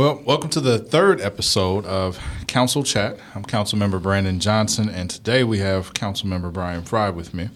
[0.00, 3.18] Well, welcome to the third episode of Council Chat.
[3.34, 7.50] I'm Councilmember Brandon Johnson, and today we have Councilmember Bryan Frye with me.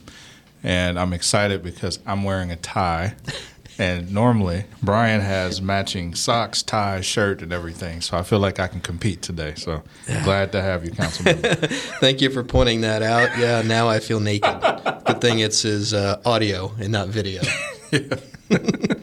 [0.63, 3.15] And I'm excited because I'm wearing a tie.
[3.77, 8.03] And normally, Brian has matching socks, tie, shirt, and everything.
[8.03, 9.55] So I feel like I can compete today.
[9.57, 9.83] So
[10.23, 11.39] glad to have you, Councilman.
[11.99, 13.37] Thank you for pointing that out.
[13.37, 14.61] Yeah, now I feel naked.
[15.07, 17.43] Good thing it's his uh, audio and not video.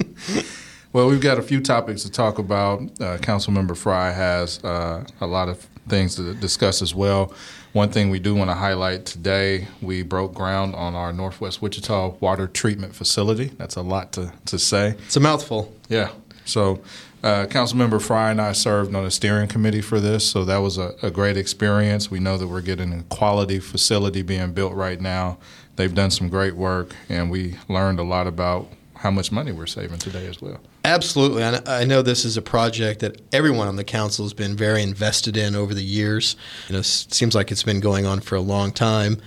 [0.93, 2.81] well, we've got a few topics to talk about.
[2.99, 7.33] Uh, Councilmember Frye has uh, a lot of things to discuss as well.
[7.73, 12.15] One thing we do want to highlight today, we broke ground on our Northwest Wichita
[12.19, 13.45] water treatment facility.
[13.57, 14.95] That's a lot to, to say.
[15.05, 15.73] It's a mouthful.
[15.87, 16.11] Yeah.
[16.43, 16.81] So,
[17.23, 20.77] uh, Councilmember Frye and I served on a steering committee for this, so that was
[20.77, 22.09] a, a great experience.
[22.09, 25.37] We know that we're getting a quality facility being built right now.
[25.75, 28.67] They've done some great work, and we learned a lot about
[29.01, 30.59] how much money we're saving today as well.
[30.85, 31.43] Absolutely.
[31.43, 35.35] I know this is a project that everyone on the council has been very invested
[35.35, 36.35] in over the years.
[36.67, 39.19] You know, it seems like it's been going on for a long time.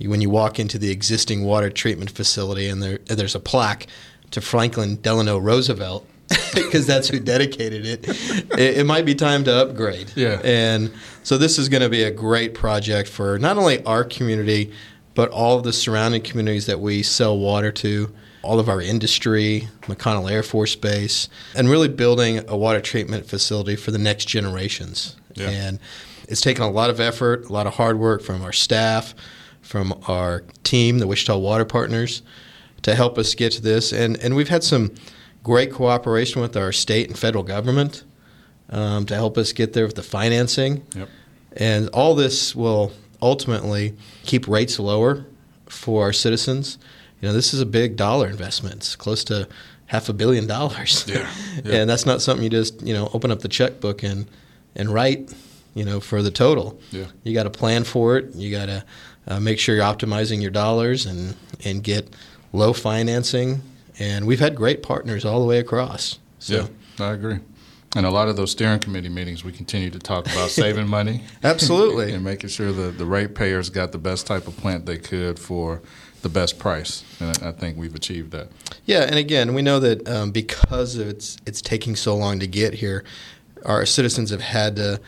[0.00, 3.86] When you walk into the existing water treatment facility and there, there's a plaque
[4.32, 6.08] to Franklin Delano Roosevelt,
[6.54, 8.08] because that's who dedicated it,
[8.58, 10.12] it, it, might be time to upgrade.
[10.16, 10.40] Yeah.
[10.42, 10.92] And
[11.22, 14.72] so this is going to be a great project for not only our community,
[15.14, 19.68] but all of the surrounding communities that we sell water to all of our industry,
[19.82, 25.16] McConnell Air Force Base, and really building a water treatment facility for the next generations.
[25.34, 25.50] Yeah.
[25.50, 25.78] And
[26.28, 29.14] it's taken a lot of effort, a lot of hard work from our staff,
[29.60, 32.22] from our team, the Wichita Water Partners,
[32.82, 33.92] to help us get to this.
[33.92, 34.94] And, and we've had some
[35.42, 38.04] great cooperation with our state and federal government
[38.70, 40.86] um, to help us get there with the financing.
[40.94, 41.08] Yep.
[41.56, 45.26] And all this will ultimately keep rates lower
[45.66, 46.78] for our citizens
[47.20, 48.76] you know, this is a big dollar investment.
[48.76, 49.48] It's close to
[49.86, 51.04] half a billion dollars.
[51.06, 51.28] Yeah,
[51.64, 51.74] yeah.
[51.80, 54.26] and that's not something you just, you know, open up the checkbook and,
[54.74, 55.32] and write,
[55.74, 56.80] you know, for the total.
[56.90, 57.06] Yeah.
[57.24, 58.34] You got to plan for it.
[58.34, 58.84] You got to
[59.26, 62.14] uh, make sure you're optimizing your dollars and, and get
[62.52, 63.62] low financing.
[63.98, 66.18] And we've had great partners all the way across.
[66.38, 66.68] So.
[66.98, 67.40] Yeah, I agree.
[67.96, 71.22] And a lot of those steering committee meetings, we continue to talk about saving money.
[71.42, 72.12] Absolutely.
[72.12, 75.82] and making sure that the ratepayers got the best type of plant they could for
[76.22, 78.48] the best price, and I think we've achieved that.
[78.84, 82.74] Yeah, and again, we know that um, because it's it's taking so long to get
[82.74, 83.04] here,
[83.64, 85.00] our citizens have had to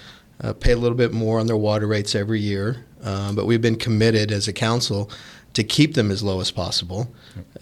[0.42, 2.84] uh, pay a little bit more on their water rates every year.
[3.02, 5.10] Um, but we've been committed as a council
[5.54, 7.12] to keep them as low as possible.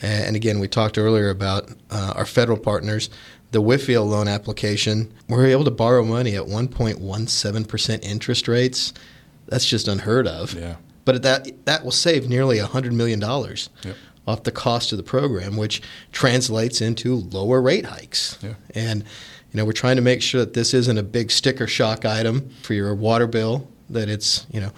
[0.00, 3.10] And again, we talked earlier about uh, our federal partners.
[3.52, 8.94] The WIFIA loan application, we're able to borrow money at 1.17% interest rates.
[9.46, 10.54] That's just unheard of.
[10.54, 10.76] Yeah.
[11.04, 13.96] But that that will save nearly $100 million yep.
[14.26, 18.38] off the cost of the program, which translates into lower rate hikes.
[18.42, 18.54] Yeah.
[18.74, 19.04] And
[19.52, 22.50] you know, we're trying to make sure that this isn't a big sticker shock item
[22.62, 24.70] for your water bill, that it's, you know,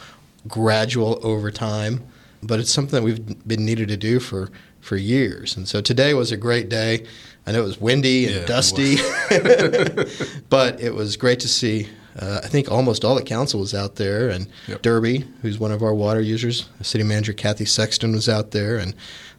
[0.49, 2.03] gradual over time,
[2.43, 4.51] but it's something that we've been needed to do for,
[4.81, 5.57] for years.
[5.57, 7.07] And so today was a great day.
[7.47, 8.97] I know it was windy and yeah, dusty,
[10.49, 11.89] but it was great to see
[12.19, 14.83] uh, I think almost all the council was out there, and yep.
[14.83, 18.95] Derby, who's one of our water users, city manager Kathy Sexton was out there, and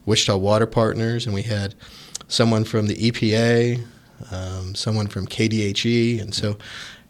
[0.06, 1.76] Wichita Water Partners, and we had
[2.28, 3.84] someone from the EPA,
[4.32, 6.58] um, someone from KDHE, and so,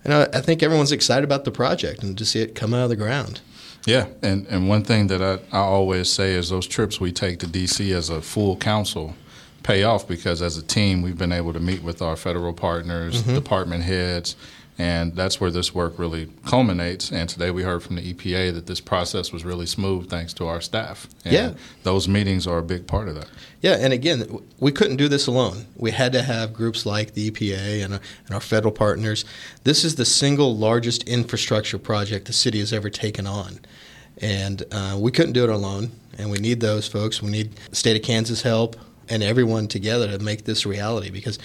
[0.03, 2.83] and I, I think everyone's excited about the project and to see it come out
[2.83, 3.39] of the ground.
[3.85, 7.39] Yeah, and, and one thing that I, I always say is those trips we take
[7.39, 7.91] to D.C.
[7.93, 9.15] as a full council
[9.63, 13.21] pay off because as a team we've been able to meet with our federal partners,
[13.21, 13.33] mm-hmm.
[13.33, 14.35] department heads,
[14.77, 17.11] and that's where this work really culminates.
[17.11, 20.47] And today we heard from the EPA that this process was really smooth thanks to
[20.47, 21.07] our staff.
[21.23, 21.53] And yeah.
[21.83, 23.27] Those meetings are a big part of that.
[23.61, 25.67] Yeah, and again, we couldn't do this alone.
[25.77, 29.25] We had to have groups like the EPA and our, and our federal partners.
[29.63, 33.59] This is the single largest infrastructure project the city has ever taken on.
[34.21, 35.91] And uh, we couldn't do it alone.
[36.17, 37.21] And we need those folks.
[37.21, 38.75] We need the state of Kansas help
[39.09, 41.39] and everyone together to make this reality because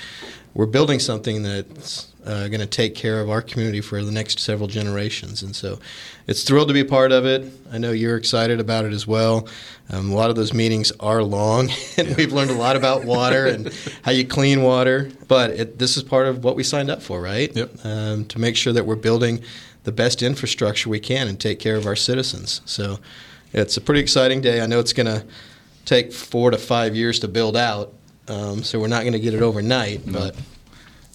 [0.55, 4.39] we're building something that's uh, going to take care of our community for the next
[4.41, 5.43] several generations.
[5.43, 5.79] And so
[6.27, 7.51] it's thrilled to be part of it.
[7.73, 9.49] I know you're excited about it as well.
[9.91, 13.47] Um, a lot of those meetings are long, and we've learned a lot about water
[13.47, 13.73] and
[14.03, 15.11] how you clean water.
[15.27, 17.55] But it, this is part of what we signed up for, right?
[17.55, 17.85] Yep.
[17.85, 19.43] Um, to make sure that we're building
[19.85, 22.61] the best infrastructure we can and take care of our citizens.
[22.65, 22.99] So
[23.53, 24.61] it's a pretty exciting day.
[24.61, 25.25] I know it's going to
[25.89, 27.95] take four to five years to build out.
[28.29, 30.37] Um, so we're not going to get it overnight, but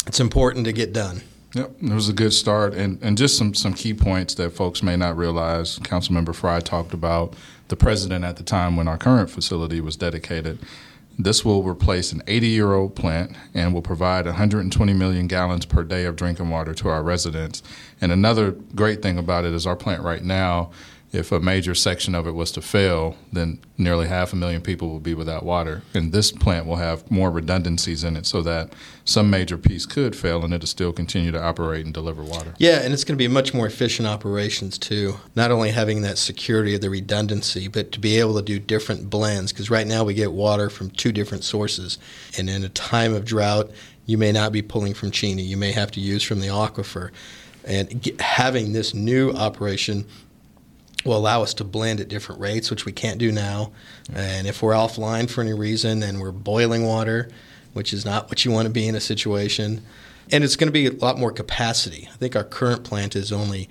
[0.08, 1.22] it's important to get done.
[1.54, 4.82] Yep, it was a good start, and, and just some, some key points that folks
[4.82, 5.78] may not realize.
[5.78, 7.36] Councilmember Frye talked about
[7.68, 10.58] the president at the time when our current facility was dedicated.
[11.20, 15.84] This will replace an 80 year old plant and will provide 120 million gallons per
[15.84, 17.62] day of drinking water to our residents.
[18.02, 20.72] And another great thing about it is our plant right now
[21.14, 24.90] if a major section of it was to fail, then nearly half a million people
[24.90, 25.84] will be without water.
[25.94, 28.74] And this plant will have more redundancies in it so that
[29.06, 32.56] some major piece could fail and it'll still continue to operate and deliver water.
[32.58, 35.18] Yeah, and it's going to be much more efficient operations too.
[35.36, 39.12] Not only having that security of the redundancy, but to be able to do different
[39.12, 42.00] blends because right now we get water from two different sources.
[42.40, 43.70] And in a time of drought,
[44.08, 47.12] you may not be pulling from Cheney, you may have to use from the aquifer.
[47.66, 50.06] And having this new operation
[51.06, 53.72] will allow us to blend at different rates, which we can't do now.
[54.14, 57.30] And if we're offline for any reason and we're boiling water,
[57.74, 59.84] which is not what you want to be in a situation,
[60.32, 62.08] and it's going to be a lot more capacity.
[62.12, 63.70] I think our current plant is only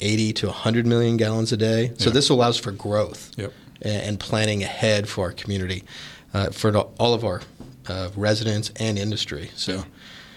[0.00, 1.92] 80 to 100 million gallons a day.
[1.98, 3.52] So this allows for growth yep.
[3.82, 5.84] and planning ahead for our community,
[6.34, 7.42] uh, for all of our
[7.88, 9.50] uh, residents and industry.
[9.54, 9.84] So, yeah.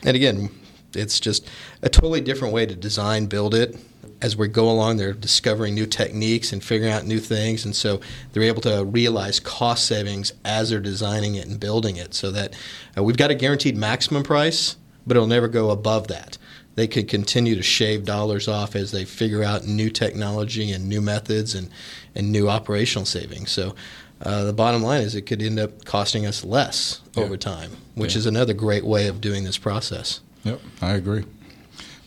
[0.06, 0.50] and again,
[0.94, 1.48] it's just
[1.82, 3.76] a totally different way to design, build it,
[4.22, 8.00] as we go along, they're discovering new techniques and figuring out new things, and so
[8.32, 12.14] they're able to realize cost savings as they're designing it and building it.
[12.14, 12.56] So that
[12.98, 16.38] uh, we've got a guaranteed maximum price, but it'll never go above that.
[16.76, 21.02] They could continue to shave dollars off as they figure out new technology and new
[21.02, 21.70] methods and,
[22.14, 23.52] and new operational savings.
[23.52, 23.76] So
[24.22, 27.24] uh, the bottom line is it could end up costing us less yeah.
[27.24, 28.20] over time, which yeah.
[28.20, 30.20] is another great way of doing this process.
[30.44, 31.26] Yep, I agree.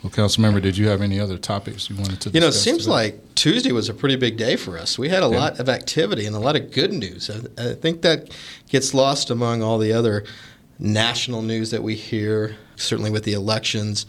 [0.02, 2.30] Well, council member, did you have any other topics you wanted to?
[2.30, 2.90] You know, it seems today?
[2.90, 4.96] like Tuesday was a pretty big day for us.
[4.98, 5.38] We had a yeah.
[5.38, 7.28] lot of activity and a lot of good news.
[7.28, 8.32] I, I, think that
[8.68, 10.24] gets lost among all the other
[10.78, 14.06] national news that we hear, certainly with the elections.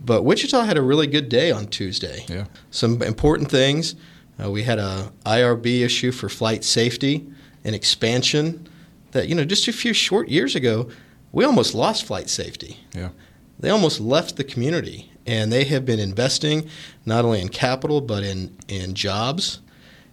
[0.00, 2.24] But Wichita had a really good day on Tuesday.
[2.28, 2.46] Yeah.
[2.70, 3.94] Some important things.
[4.42, 7.28] Uh, we had a IRB issue for flight safety
[7.64, 8.68] and expansion.
[9.12, 10.90] That you know, just a few short years ago,
[11.32, 12.78] we almost lost flight safety.
[12.92, 13.10] Yeah.
[13.58, 16.68] They almost left the community, and they have been investing
[17.04, 19.60] not only in capital but in, in jobs.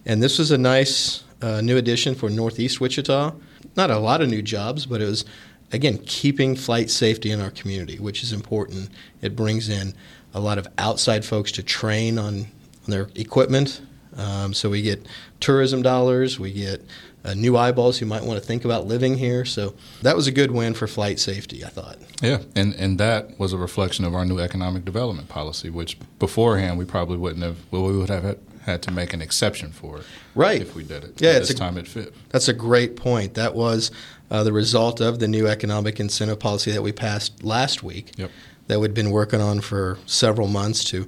[0.06, 3.34] And this was a nice uh, new addition for Northeast Wichita.
[3.76, 5.26] Not a lot of new jobs, but it was,
[5.72, 8.90] again, keeping flight safety in our community, which is important.
[9.22, 9.94] It brings in
[10.34, 13.82] a lot of outside folks to train on, on their equipment.
[14.18, 15.06] Um, so we get
[15.40, 16.82] tourism dollars, we get
[17.26, 19.46] uh, new eyeballs who might want to think about living here.
[19.46, 19.74] So
[20.04, 21.98] that was a good win for flight safety, I thought.
[22.22, 26.78] Yeah, and, and that was a reflection of our new economic development policy, which beforehand
[26.78, 29.98] we probably wouldn't have, well, we would have had, had to make an exception for
[29.98, 30.06] it.
[30.36, 30.62] Right.
[30.62, 31.22] If we did it.
[31.22, 32.14] Yeah, this a, time it fit.
[32.30, 33.34] That's a great point.
[33.34, 33.92] That was
[34.30, 38.32] uh, the result of the new economic incentive policy that we passed last week yep.
[38.68, 41.08] that we'd been working on for several months to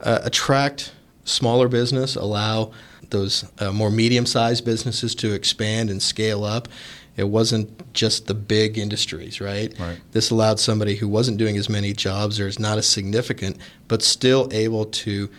[0.00, 0.92] uh, attract
[1.26, 2.72] smaller business, allow
[3.10, 6.68] those uh, more medium-sized businesses to expand and scale up.
[7.16, 9.74] It wasn't just the big industries, right?
[9.78, 10.00] right?
[10.12, 13.58] This allowed somebody who wasn't doing as many jobs or is not as significant,
[13.88, 15.30] but still able to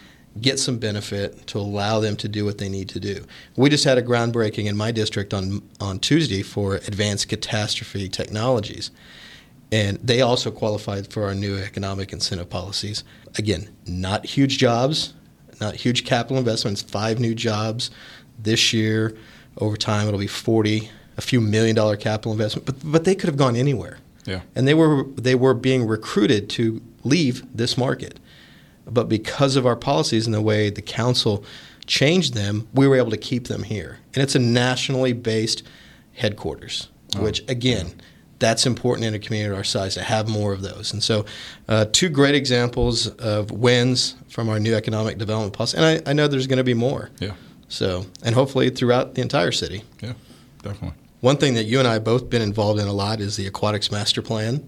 [0.42, 3.26] get some benefit to allow them to do what they need to do.
[3.56, 8.92] We just had a groundbreaking in my district on on Tuesday for advanced catastrophe technologies.
[9.72, 13.04] And they also qualified for our new economic incentive policies.
[13.38, 15.14] Again, not huge jobs,
[15.60, 17.92] not huge capital investments, five new jobs
[18.40, 19.18] this year.
[19.58, 23.28] Over time, it'll be 40, a few million dollar capital investment, but, but they could
[23.28, 23.98] have gone anywhere.
[24.26, 24.42] Yeah.
[24.56, 28.20] And they were, they were being recruited to leave this market.
[28.86, 31.44] But because of our policies and the way the council
[31.86, 34.00] changed them, we were able to keep them here.
[34.14, 35.64] And it's a nationally based
[36.14, 38.04] headquarters, oh, which, again, yeah
[38.40, 40.94] that's important in a community our size to have more of those.
[40.94, 41.26] And so,
[41.68, 45.78] uh, two great examples of wins from our new economic development policy.
[45.78, 47.10] And I, I know there's going to be more.
[47.20, 47.34] Yeah.
[47.70, 49.84] So, and hopefully throughout the entire city.
[50.02, 50.14] Yeah,
[50.62, 50.98] definitely.
[51.22, 53.92] One thing that you and I both been involved in a lot is the aquatics
[53.92, 54.68] master plan.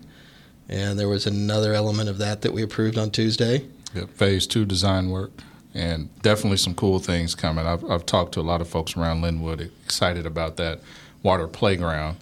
[0.68, 3.66] And there was another element of that that we approved on Tuesday.
[3.96, 5.32] Yep, phase two design work.
[5.74, 7.66] And definitely some cool things coming.
[7.66, 10.80] I've, I've talked to a lot of folks around Linwood excited about that
[11.22, 12.18] water playground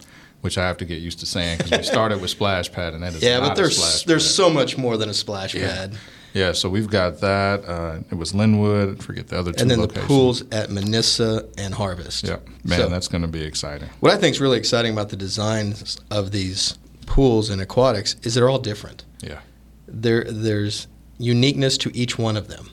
[0.48, 3.04] which I have to get used to saying because we started with splash pad and
[3.04, 5.68] that is yeah, but there's there's so much more than a splash yeah.
[5.68, 5.98] pad.
[6.34, 7.66] Yeah, so we've got that.
[7.66, 9.04] Uh, it was Linwood.
[9.04, 9.62] Forget the other two.
[9.62, 10.04] And then locations.
[10.04, 12.26] the pools at Minisa and Harvest.
[12.26, 13.90] Yeah, man, so, that's going to be exciting.
[14.00, 18.36] What I think is really exciting about the designs of these pools and aquatics is
[18.36, 19.04] they're all different.
[19.20, 19.40] Yeah,
[19.86, 20.88] there there's
[21.18, 22.70] uniqueness to each one of them,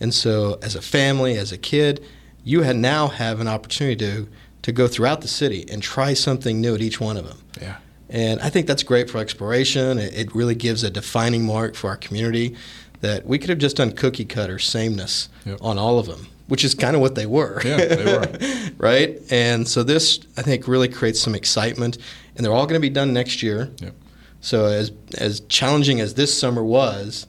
[0.00, 2.04] and so as a family, as a kid,
[2.42, 4.28] you now have an opportunity to
[4.62, 7.38] to go throughout the city and try something new at each one of them.
[7.60, 7.76] Yeah.
[8.08, 9.98] And I think that's great for exploration.
[9.98, 12.56] It, it really gives a defining mark for our community
[13.00, 15.58] that we could have just done cookie cutter sameness yep.
[15.60, 16.28] on all of them.
[16.48, 17.60] which is kind of what they were.
[17.64, 18.70] Yeah, they were.
[18.78, 19.18] right?
[19.30, 21.96] And so this, I think, really creates some excitement,
[22.36, 23.70] and they're all going to be done next year.
[23.78, 23.94] Yep.
[24.42, 27.26] So as as challenging as this summer was,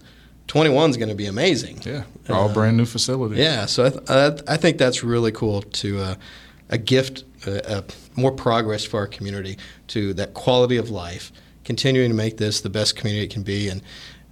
[0.47, 1.79] 21 is going to be amazing.
[1.85, 3.37] Yeah, all Uh, brand new facilities.
[3.37, 6.15] Yeah, so I, th- I, I think that's really cool to uh,
[6.70, 7.82] a gift, uh, uh,
[8.15, 11.32] more progress for our community to that quality of life,
[11.63, 13.70] continuing to make this the best community it can be.
[13.70, 13.82] And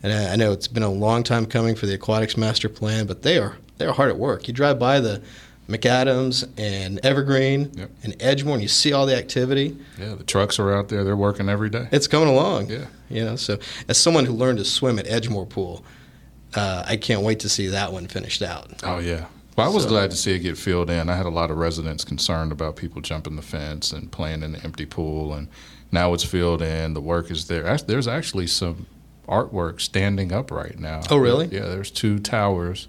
[0.03, 3.05] and I, I know it's been a long time coming for the aquatics master plan,
[3.05, 4.47] but they are they are hard at work.
[4.47, 5.21] You drive by the
[5.69, 7.89] McAdams and Evergreen Yep.
[8.03, 9.77] and Edgemoor, and you see all the activity.
[9.99, 11.87] Yeah, the trucks are out there; they're working every day.
[11.91, 12.69] It's coming along.
[12.69, 12.85] Yeah.
[13.09, 13.57] You know, so
[13.87, 15.85] as someone who learned to swim at Edgemoor Pool,
[16.55, 18.71] uh, I can't wait to see that one finished out.
[18.83, 19.25] Oh yeah.
[19.61, 21.09] Well, I was So- glad to see it get filled in.
[21.09, 24.53] I had a lot of residents concerned about people jumping the fence and playing in
[24.53, 25.47] the empty pool, and
[25.91, 26.93] now it's filled in.
[26.93, 27.77] The work is there.
[27.77, 28.85] There's actually some
[29.27, 31.01] artwork standing up right now.
[31.09, 31.47] Oh, really?
[31.51, 31.65] Yeah.
[31.67, 32.87] There's two towers.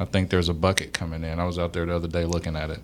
[0.00, 1.38] I think there's a bucket coming in.
[1.38, 2.80] I was out there the other day looking at it.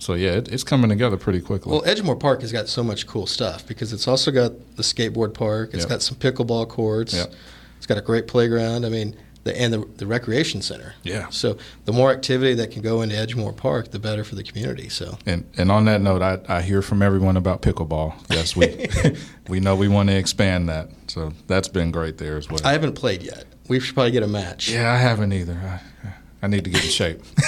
[0.00, 1.72] So yeah, it, it's coming together pretty quickly.
[1.72, 5.34] Well, Edgemoor Park has got so much cool stuff because it's also got the skateboard
[5.34, 5.70] park.
[5.72, 5.88] It's Yep.
[5.88, 7.14] got some pickleball courts.
[7.14, 7.32] Yep.
[7.78, 8.84] It's got a great playground.
[8.86, 10.94] I mean, the, and the, the recreation center.
[11.02, 11.28] yeah.
[11.30, 14.88] So the more activity that can go into Edgemoor Park, the better for the community.
[14.88, 18.14] So And and on that note, I, I hear from everyone about pickleball.
[18.30, 18.88] Yes, we
[19.48, 20.90] we know we want to expand that.
[21.06, 22.60] So that's been great there as well.
[22.64, 23.44] I haven't played yet.
[23.68, 24.68] We should probably get a match.
[24.70, 25.54] yeah, I haven't either.
[25.54, 25.80] I,
[26.40, 27.20] I need to get in shape.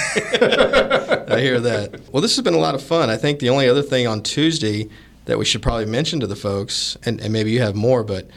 [0.41, 2.01] I hear that.
[2.11, 3.09] Well, this has been a lot of fun.
[3.09, 4.89] I think the only other thing on Tuesday
[5.25, 8.29] that we should probably mention to the folks, and, and maybe you have more, but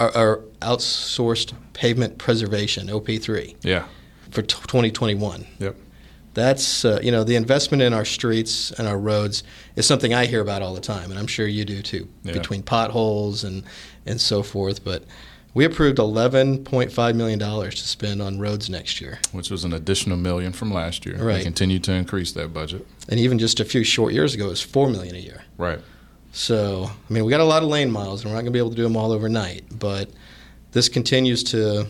[0.00, 3.84] our, our outsourced pavement preservation (OP3) Yeah.
[4.30, 5.46] for t- 2021.
[5.58, 5.76] Yep.
[6.34, 9.42] That's uh, you know the investment in our streets and our roads
[9.74, 12.08] is something I hear about all the time, and I'm sure you do too.
[12.24, 12.34] Yeah.
[12.34, 13.62] Between potholes and
[14.04, 15.04] and so forth, but
[15.54, 20.18] we approved 11.5 million dollars to spend on roads next year, Which was an additional
[20.18, 21.16] million from last year.
[21.16, 21.38] Right.
[21.38, 22.86] We continue to increase that budget.
[23.08, 25.44] and even just a few short years ago, it was four million a year.
[25.56, 25.80] Right.
[26.36, 28.56] So I mean, we got a lot of lane miles, and we're not going to
[28.56, 30.10] be able to do them all overnight, but
[30.72, 31.86] this continues to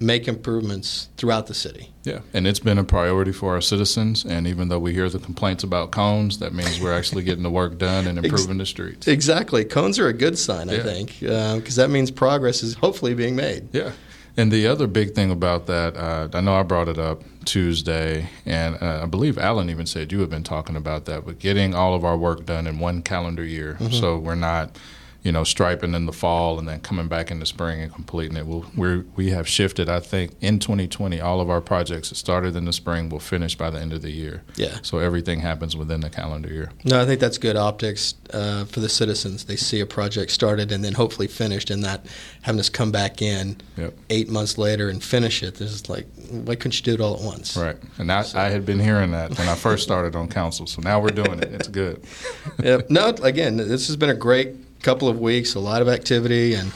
[0.00, 1.92] make improvements throughout the city.
[2.02, 2.18] Yeah.
[2.34, 4.24] And it's been a priority for our citizens.
[4.24, 7.50] And even though we hear the complaints about cones, that means we're actually getting the
[7.50, 9.06] work done and improving the streets.
[9.06, 10.82] Exactly, cones are a good sign, I Yeah.
[10.82, 13.68] think, uh, because that means progress is hopefully being made.
[13.72, 13.92] Yeah.
[14.36, 18.28] And the other big thing about that, uh, I know I brought it up Tuesday,
[18.44, 21.72] and uh, I believe Alan even said you have been talking about that, but getting
[21.72, 23.78] all of our work done in one calendar year.
[23.90, 24.76] So we're not,
[25.24, 28.36] you know, striping in the fall and then coming back in the spring and completing
[28.36, 28.46] it.
[28.46, 32.54] We'll, we're, we have shifted, I think, in 2020, all of our projects that started
[32.54, 34.42] in the spring will finish by the end of the year.
[34.56, 34.76] Yeah.
[34.82, 36.70] So everything happens within the calendar year.
[36.84, 39.44] No, I think that's good optics uh, for the citizens.
[39.46, 42.04] They see a project started and then hopefully finished, and not
[42.42, 43.94] having us come back in Yep.
[44.10, 45.54] eight months later and finish it.
[45.54, 47.56] This is like, why couldn't you do it all at once?
[47.56, 47.76] Right.
[47.98, 50.66] And I, I had been hearing that when I first started on council.
[50.66, 51.50] So now we're doing it.
[51.52, 52.04] It's good.
[52.62, 52.90] Yep.
[52.90, 56.70] No, again, this has been a great couple of weeks, a lot of activity, and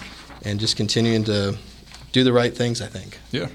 [0.44, 1.56] and just continuing to
[2.12, 2.80] do the right things.
[2.82, 3.18] I think.
[3.30, 3.48] Yeah.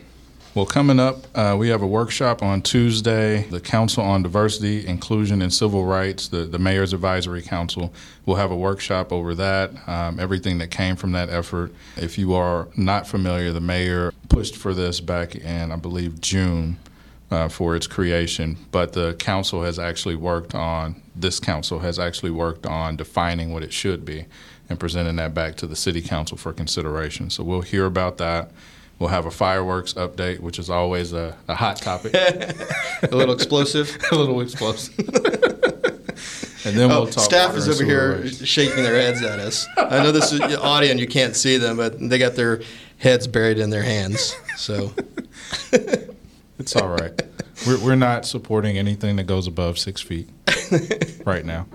[0.55, 3.41] Well, coming up, uh, we have a workshop on Tuesday.
[3.49, 7.91] The Council on Diversity, Inclusion, and Civil Rights, the, the Mayor's Advisory Council,
[8.27, 11.73] will have a workshop over that, um, everything that came from that effort.
[11.97, 16.77] If you are not familiar, the mayor pushed for this back in, I believe, June.
[17.33, 22.29] Uh, for its creation, but the council has actually worked on this council has actually
[22.29, 24.25] worked on defining what it should be
[24.69, 27.31] and presenting that back to the city council for consideration.
[27.31, 28.51] So we'll hear about that.
[28.99, 32.13] We'll have a fireworks update, which is always a, a hot topic,
[33.03, 33.97] A little explosive.
[34.11, 34.93] a little explosive.
[36.65, 37.23] and then we'll Oh, talk.
[37.23, 39.65] staff is over here shaking their heads at us.
[39.75, 42.61] I know this is audio and you can't see them, but they got their
[42.99, 44.35] heads buried in their hands.
[44.55, 44.93] So
[46.59, 47.19] It's all right.
[47.65, 50.29] We're, we're not supporting anything that goes above six feet
[51.25, 51.65] right now.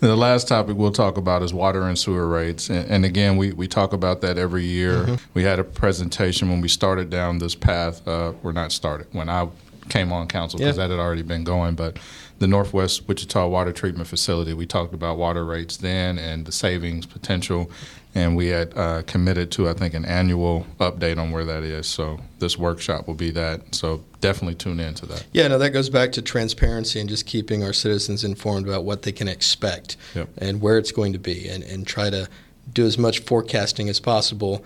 [0.00, 2.68] The last topic we'll talk about is water and sewer rates.
[2.68, 5.16] And, and again, we, we talk about that every year.
[5.34, 8.06] We had a presentation when we started down this path.
[8.06, 9.48] Uh, we're not started, when I
[9.88, 10.88] came on council, because Yeah.
[10.88, 11.74] that had already been going.
[11.74, 11.98] But
[12.38, 17.06] the Northwest Wichita Water Treatment Facility, we talked about water rates then and the savings
[17.06, 17.70] potential.
[18.16, 21.86] And we had uh, committed to, I think, an annual update on where that is.
[21.88, 23.74] So this workshop will be that.
[23.74, 25.26] So definitely tune in to that.
[25.32, 29.02] Yeah, no, that goes back to transparency and just keeping our citizens informed about what
[29.02, 30.28] they can expect Yep.
[30.38, 32.28] and where it's going to be, and, and try to
[32.72, 34.64] do as much forecasting as possible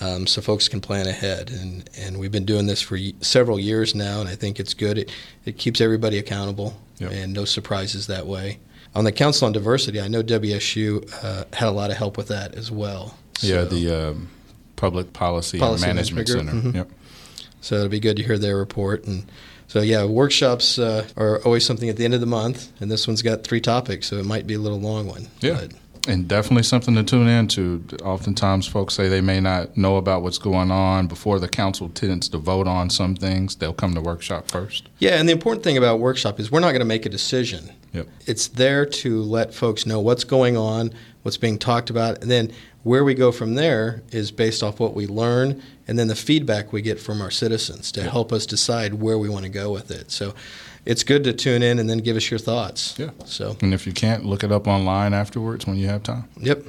[0.00, 1.50] um, so folks can plan ahead.
[1.50, 4.74] And, and we've been doing this for y- several years now, and I think it's
[4.74, 4.98] good.
[4.98, 5.10] It,
[5.46, 7.10] it keeps everybody accountable Yep.
[7.12, 8.58] and no surprises that way.
[8.94, 12.28] On the Council on Diversity, I know WSU uh, had a lot of help with
[12.28, 13.14] that as well.
[13.40, 14.28] Yeah, the um,
[14.76, 16.68] Public Policy, Policy and Management, Management Center.
[16.70, 16.74] Mhm.
[16.74, 16.90] Yep.
[17.60, 19.04] So it'll be good to hear their report.
[19.06, 19.24] And
[19.68, 23.06] So yeah, workshops uh, are always something at the end of the month, and this
[23.08, 25.28] one's got three topics, so it might be a little long one.
[25.40, 25.54] Yeah.
[25.62, 25.72] But
[26.08, 27.84] And definitely something to tune into.
[28.04, 32.28] Oftentimes, folks say they may not know about what's going on before the council tends
[32.30, 33.54] to vote on some things.
[33.54, 34.88] They'll come to workshop first.
[34.98, 37.70] yeah, and the important thing about workshop is we're not going to make a decision.
[37.92, 38.08] Yep.
[38.26, 42.50] It's there to let folks know what's going on, what's being talked about, and then
[42.84, 46.72] where we go from there is based off what we learn and then the feedback
[46.72, 49.90] we get from our citizens to help us decide where we want to go with
[49.90, 50.10] it.
[50.10, 50.34] So
[50.84, 52.98] it's good to tune in and then give us your thoughts.
[52.98, 53.10] Yeah.
[53.24, 56.24] So, And if you can't, look it up online afterwards when you have time.
[56.38, 56.64] yep.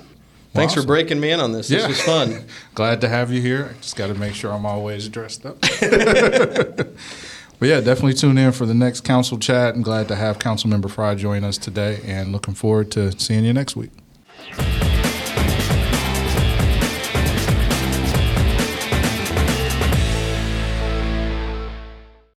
[0.53, 0.83] Thanks awesome.
[0.83, 1.67] for breaking me in on this.
[1.69, 1.87] This Yeah.
[1.87, 2.45] was fun.
[2.75, 3.71] Glad to have you here.
[3.71, 5.57] I just got to make sure I'm always dressed up.
[7.63, 9.73] but yeah, definitely tune in for the next council chat.
[9.73, 12.01] And glad to have Councilmember Frye join us today.
[12.03, 13.91] And looking forward to seeing you next week.